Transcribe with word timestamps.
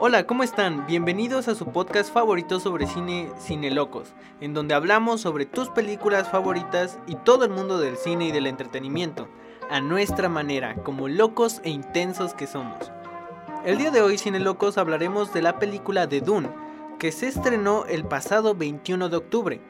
Hola, 0.00 0.26
¿cómo 0.26 0.42
están? 0.42 0.86
Bienvenidos 0.86 1.48
a 1.48 1.54
su 1.54 1.66
podcast 1.66 2.12
favorito 2.12 2.60
sobre 2.60 2.86
cine, 2.86 3.30
Cine 3.38 3.70
Locos, 3.70 4.14
en 4.40 4.54
donde 4.54 4.74
hablamos 4.74 5.20
sobre 5.20 5.46
tus 5.46 5.68
películas 5.70 6.30
favoritas 6.30 6.98
y 7.06 7.14
todo 7.14 7.44
el 7.44 7.50
mundo 7.50 7.78
del 7.78 7.96
cine 7.96 8.28
y 8.28 8.32
del 8.32 8.46
entretenimiento, 8.46 9.28
a 9.70 9.80
nuestra 9.80 10.28
manera, 10.28 10.76
como 10.82 11.08
locos 11.08 11.60
e 11.62 11.70
intensos 11.70 12.32
que 12.32 12.46
somos. 12.46 12.90
El 13.68 13.76
día 13.76 13.90
de 13.90 14.00
hoy, 14.00 14.16
Cine 14.16 14.40
Locos, 14.40 14.78
hablaremos 14.78 15.34
de 15.34 15.42
la 15.42 15.58
película 15.58 16.06
de 16.06 16.22
Dune, 16.22 16.48
que 16.98 17.12
se 17.12 17.28
estrenó 17.28 17.84
el 17.84 18.02
pasado 18.06 18.54
21 18.54 19.10
de 19.10 19.16
octubre. 19.18 19.60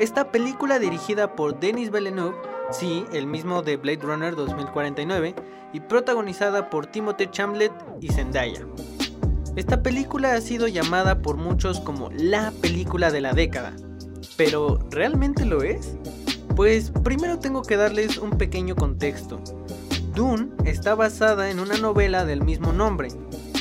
Esta 0.00 0.32
película 0.32 0.78
dirigida 0.78 1.36
por 1.36 1.60
Denis 1.60 1.90
Villeneuve, 1.90 2.34
sí, 2.70 3.04
el 3.12 3.26
mismo 3.26 3.60
de 3.60 3.76
Blade 3.76 4.00
Runner 4.00 4.34
2049, 4.34 5.34
y 5.74 5.80
protagonizada 5.80 6.70
por 6.70 6.86
Timothée 6.86 7.30
Chalamet 7.30 7.72
y 8.00 8.08
Zendaya. 8.08 8.66
Esta 9.54 9.82
película 9.82 10.32
ha 10.32 10.40
sido 10.40 10.66
llamada 10.66 11.20
por 11.20 11.36
muchos 11.36 11.78
como 11.78 12.08
la 12.10 12.52
película 12.62 13.10
de 13.10 13.20
la 13.20 13.34
década. 13.34 13.76
¿Pero 14.38 14.78
realmente 14.90 15.44
lo 15.44 15.62
es? 15.62 15.98
Pues 16.56 16.90
primero 17.04 17.38
tengo 17.38 17.60
que 17.60 17.76
darles 17.76 18.16
un 18.16 18.30
pequeño 18.30 18.76
contexto. 18.76 19.42
Dune 20.14 20.50
está 20.66 20.94
basada 20.94 21.50
en 21.50 21.58
una 21.58 21.78
novela 21.78 22.26
del 22.26 22.42
mismo 22.42 22.72
nombre. 22.72 23.08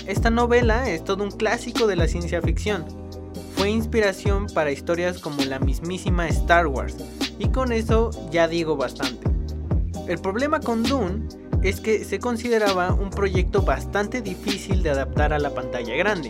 Esta 0.06 0.30
novela 0.30 0.90
es 0.90 1.04
todo 1.04 1.24
un 1.24 1.32
clásico 1.32 1.88
de 1.88 1.96
la 1.96 2.08
ciencia 2.08 2.42
ficción. 2.42 2.86
Fue 3.56 3.70
inspiración 3.70 4.48
para 4.54 4.72
historias 4.72 5.20
como 5.20 5.42
la 5.44 5.60
mismísima 5.60 6.28
Star 6.28 6.68
Wars, 6.68 6.98
y 7.40 7.48
con 7.50 7.72
eso 7.72 8.12
ya 8.32 8.50
digo 8.50 8.76
bastante. 8.76 9.30
El 10.08 10.20
problema 10.20 10.60
con 10.60 10.84
Dune 10.84 11.28
es 11.64 11.80
que 11.80 12.04
se 12.04 12.20
consideraba 12.20 12.94
un 12.94 13.12
proyecto 13.12 13.62
bastante 13.62 14.22
difícil 14.22 14.84
de 14.84 14.90
adaptar 14.90 15.32
a 15.32 15.40
la 15.40 15.54
pantalla 15.54 15.96
grande. 15.96 16.30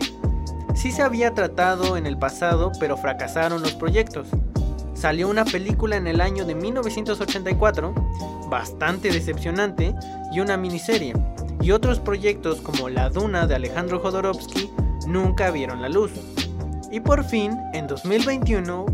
Sí 0.76 0.92
se 0.92 1.02
había 1.02 1.34
tratado 1.34 1.96
en 1.96 2.06
el 2.06 2.16
pasado, 2.16 2.70
pero 2.78 2.96
fracasaron 2.96 3.60
los 3.60 3.72
proyectos. 3.72 4.28
Salió 4.94 5.28
una 5.28 5.44
película 5.44 5.96
en 5.96 6.06
el 6.06 6.20
año 6.20 6.44
de 6.44 6.54
1984, 6.54 7.92
bastante 8.52 9.10
decepcionante, 9.10 9.94
y 10.30 10.40
una 10.40 10.58
miniserie. 10.58 11.14
Y 11.62 11.70
otros 11.70 12.00
proyectos 12.00 12.60
como 12.60 12.90
La 12.90 13.08
Duna 13.08 13.46
de 13.46 13.54
Alejandro 13.54 13.98
Jodorowsky 13.98 14.70
nunca 15.06 15.50
vieron 15.50 15.80
la 15.80 15.88
luz. 15.88 16.12
Y 16.90 17.00
por 17.00 17.24
fin, 17.24 17.58
en 17.72 17.86
2021, 17.86 18.84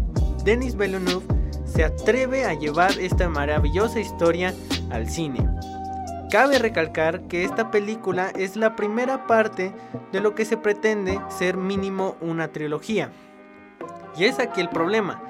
Denis 0.44 0.76
Villeneuve 0.76 1.26
se 1.64 1.82
atreve 1.82 2.44
a 2.44 2.54
llevar 2.54 2.92
esta 3.00 3.28
maravillosa 3.28 3.98
historia 3.98 4.54
al 4.90 5.10
cine. 5.10 5.44
Cabe 6.30 6.60
recalcar 6.60 7.22
que 7.22 7.42
esta 7.42 7.72
película 7.72 8.30
es 8.36 8.54
la 8.54 8.76
primera 8.76 9.26
parte 9.26 9.74
de 10.12 10.20
lo 10.20 10.36
que 10.36 10.44
se 10.44 10.56
pretende 10.56 11.18
ser 11.28 11.56
mínimo 11.56 12.14
una 12.20 12.46
trilogía. 12.48 13.10
Y 14.16 14.24
es 14.26 14.38
aquí 14.38 14.60
el 14.60 14.68
problema, 14.68 15.20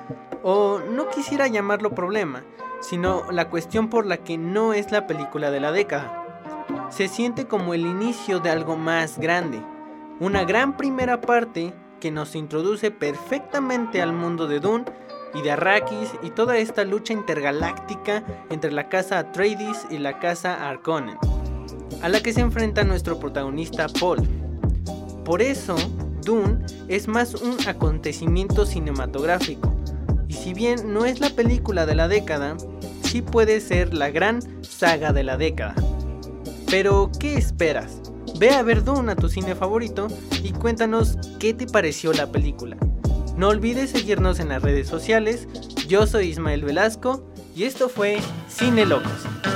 o 0.43 0.81
no 0.81 1.09
quisiera 1.09 1.47
llamarlo 1.47 1.95
problema, 1.95 2.43
sino 2.81 3.31
la 3.31 3.49
cuestión 3.49 3.89
por 3.89 4.07
la 4.07 4.19
que 4.19 4.39
no 4.39 4.73
es 4.73 4.93
la 4.93 5.07
película 5.07 5.51
de 5.51 5.61
la 5.61 5.73
década. 5.73 6.25
Se 6.91 7.09
siente 7.09 7.47
como 7.47 7.75
el 7.75 7.83
inicio 7.83 8.41
de 8.41 8.51
algo 8.51 8.77
más 8.77 9.19
grande, 9.19 9.63
una 10.21 10.45
gran 10.45 10.77
primera 10.77 11.21
parte 11.21 11.75
que 12.01 12.11
nos 12.11 12.35
introduce 12.35 12.91
perfectamente 12.91 14.01
al 14.01 14.13
mundo 14.13 14.47
de 14.47 14.61
Dune 14.61 14.85
y 15.35 15.43
de 15.43 15.51
Arrakis 15.51 16.15
y 16.23 16.31
toda 16.31 16.57
esta 16.57 16.85
lucha 16.85 17.13
intergaláctica 17.13 18.25
entre 18.51 18.73
la 18.73 18.89
casa 18.89 19.19
Atreides 19.19 19.87
y 19.91 19.99
la 19.99 20.19
casa 20.19 20.69
Harkonnen, 20.69 21.19
a 22.03 22.09
la 22.09 22.21
que 22.21 22.33
se 22.33 22.41
enfrenta 22.41 22.85
nuestro 22.85 23.19
protagonista 23.19 23.87
Paul. 24.01 24.27
Por 25.25 25.43
eso, 25.43 25.77
Dune 26.25 26.65
es 26.89 27.09
más 27.09 27.35
un 27.35 27.57
acontecimiento 27.67 28.65
cinematográfico, 28.65 29.78
y 30.29 30.35
si 30.35 30.55
bien 30.55 30.93
no 30.93 31.05
es 31.05 31.21
la 31.21 31.31
película 31.31 31.87
de 31.87 31.95
la 31.95 32.07
década, 32.07 32.57
sí 33.03 33.23
puede 33.23 33.61
ser 33.61 33.95
la 33.95 34.11
gran 34.11 34.41
saga 34.63 35.13
de 35.13 35.25
la 35.25 35.37
década. 35.37 35.75
Pero, 36.71 37.11
¿qué 37.19 37.35
esperas? 37.35 38.01
Ve 38.39 38.51
a 38.51 38.63
ver 38.63 38.85
a 38.87 39.17
tu 39.17 39.29
cine 39.29 39.55
favorito 39.55 40.09
y 40.43 40.53
cuéntanos 40.53 41.17
qué 41.41 41.55
te 41.55 41.67
pareció 41.67 42.13
la 42.13 42.31
película. 42.31 42.77
No 43.37 43.49
olvides 43.49 43.91
seguirnos 43.91 44.39
en 44.39 44.51
las 44.51 44.63
redes 44.63 44.87
sociales. 44.87 45.49
Yo 45.89 46.07
soy 46.07 46.27
Ismael 46.27 46.65
Velasco 46.65 47.25
y 47.57 47.65
esto 47.65 47.89
fue 47.89 48.19
Cine 48.49 48.85
Locos. 48.85 49.48